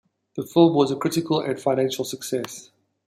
[0.35, 2.71] The film was a critical and financial success.